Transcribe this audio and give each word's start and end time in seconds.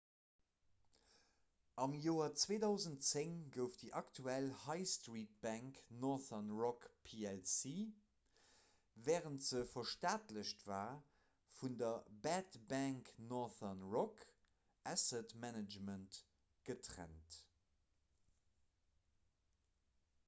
am 1.81 1.91
joer 2.03 2.27
2010 2.43 3.33
gouf 3.57 3.75
déi 3.81 3.89
aktuell 3.99 4.47
high-street-bank 4.61 5.75
northern 6.05 6.47
rock 6.61 6.87
plc 7.09 7.73
wärend 9.09 9.45
se 9.49 9.61
verstaatlecht 9.73 10.65
war 10.71 10.95
vun 11.59 11.77
der 11.83 11.99
'bad 12.25 12.57
bank' 12.73 13.11
northern 13.35 13.83
rock 13.97 14.23
asset 14.95 15.35
management 15.45 16.17
getrennt 16.71 17.37